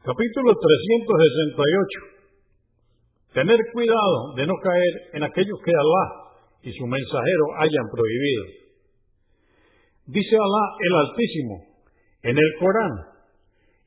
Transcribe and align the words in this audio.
Capítulo 0.00 0.56
368. 0.56 3.36
Tener 3.36 3.60
cuidado 3.70 4.32
de 4.34 4.46
no 4.46 4.54
caer 4.64 4.94
en 5.12 5.24
aquellos 5.24 5.58
que 5.62 5.72
Alá 5.76 6.32
y 6.62 6.72
su 6.72 6.86
mensajero 6.86 7.44
hayan 7.60 7.84
prohibido. 7.92 8.44
Dice 10.06 10.36
Alá 10.40 10.64
el 10.80 10.94
Altísimo 11.04 11.66
en 12.22 12.32
el 12.32 12.50
Corán, 12.58 13.12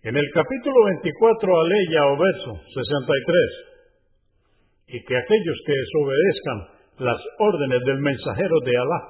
en 0.04 0.15
el 0.15 0.29
capítulo 0.36 0.86
24, 1.02 1.50
aleya 1.50 2.05
o 2.05 2.14
verso 2.14 2.61
63, 2.61 4.93
y 4.93 5.02
que 5.05 5.18
aquellos 5.18 5.57
que 5.66 5.73
desobedezcan 5.73 6.77
las 7.09 7.18
órdenes 7.39 7.82
del 7.88 7.98
mensajero 7.98 8.59
de 8.64 8.77
Alá 8.77 9.02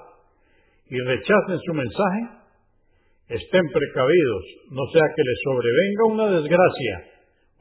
y 0.87 0.97
rechacen 1.03 1.59
su 1.67 1.73
mensaje, 1.73 2.42
estén 3.29 3.65
precavidos, 3.71 4.43
no 4.71 4.83
sea 4.91 5.07
que 5.15 5.23
les 5.23 5.39
sobrevenga 5.43 6.03
una 6.11 6.27
desgracia 6.39 6.95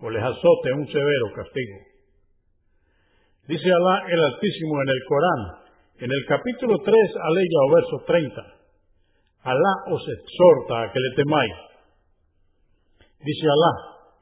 o 0.00 0.10
les 0.10 0.22
azote 0.22 0.72
un 0.74 0.86
severo 0.86 1.26
castigo. 1.34 1.78
Dice 3.46 3.70
Alá 3.70 4.06
el 4.08 4.20
Altísimo 4.20 4.82
en 4.82 4.88
el 4.88 5.02
Corán, 5.06 5.42
en 5.98 6.10
el 6.10 6.24
capítulo 6.26 6.78
3, 6.78 6.94
aleya 7.22 7.58
o 7.62 7.74
verso 7.74 7.96
30. 8.06 8.42
Alá 9.42 9.74
os 9.90 10.02
exhorta 10.02 10.82
a 10.82 10.92
que 10.92 10.98
le 10.98 11.10
temáis. 11.16 11.54
Dice 13.22 13.46
Alá 13.46 13.72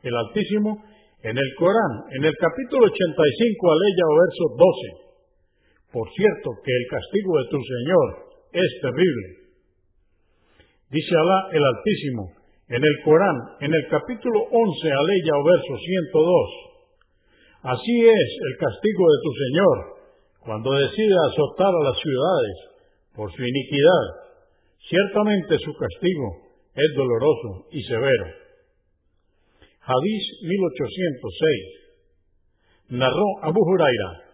el 0.02 0.16
Altísimo 0.16 0.84
en 1.22 1.36
el 1.36 1.50
Corán, 1.56 2.04
en 2.16 2.24
el 2.24 2.36
capítulo 2.36 2.84
85, 2.84 3.72
aleya 3.72 4.04
o 4.08 4.14
verso 4.20 4.44
12. 4.56 5.10
Por 5.92 6.06
cierto 6.12 6.48
que 6.64 6.72
el 6.72 6.86
castigo 6.88 7.38
de 7.38 7.48
tu 7.48 7.58
Señor 7.60 8.06
es 8.52 8.70
terrible. 8.80 9.39
Dice 10.90 11.14
Alá 11.14 11.48
el 11.52 11.62
Altísimo 11.62 12.32
en 12.66 12.82
el 12.82 13.02
Corán, 13.04 13.38
en 13.60 13.72
el 13.74 13.86
capítulo 13.90 14.42
11, 14.42 14.90
aleya 14.90 15.38
o 15.38 15.44
verso 15.44 15.74
102. 15.74 16.50
Así 17.62 18.06
es 18.06 18.38
el 18.46 18.56
castigo 18.58 19.06
de 19.06 19.18
tu 19.22 19.32
Señor 19.34 20.00
cuando 20.40 20.72
decide 20.72 21.14
azotar 21.30 21.74
a 21.74 21.84
las 21.84 21.96
ciudades 22.00 22.56
por 23.14 23.30
su 23.30 23.42
iniquidad. 23.42 24.04
Ciertamente 24.88 25.58
su 25.58 25.74
castigo 25.74 26.48
es 26.74 26.94
doloroso 26.96 27.66
y 27.70 27.82
severo. 27.82 28.26
Hadís 29.82 30.42
1806. 30.42 32.98
Narró 32.98 33.26
Abu 33.42 33.62
Huraira 33.62 34.30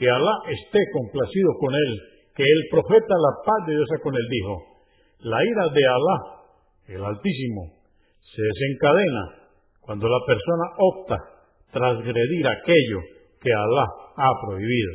que 0.00 0.08
Alá 0.08 0.32
esté 0.48 0.78
complacido 0.92 1.52
con 1.60 1.74
él, 1.74 2.00
que 2.34 2.42
el 2.42 2.68
profeta 2.70 3.14
la 3.20 3.44
paz 3.44 3.66
de 3.66 3.74
Dios 3.74 3.86
con 4.02 4.14
él 4.14 4.26
dijo, 4.30 4.64
la 5.22 5.38
ira 5.44 5.68
de 5.74 5.86
Alá, 5.86 6.18
el 6.88 7.04
Altísimo, 7.04 7.74
se 8.20 8.42
desencadena 8.42 9.36
cuando 9.80 10.08
la 10.08 10.18
persona 10.26 10.64
opta 10.78 11.16
transgredir 11.72 12.46
aquello 12.46 13.00
que 13.40 13.52
Alá 13.52 13.86
ha 14.16 14.30
prohibido. 14.46 14.92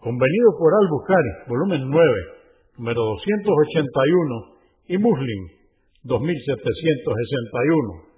Convenido 0.00 0.56
por 0.58 0.74
Al-Bukhari, 0.74 1.30
volumen 1.48 1.90
9, 1.90 2.10
número 2.78 3.04
281, 3.04 4.56
y 4.88 4.98
Muslim, 4.98 5.48
2761. 6.02 8.09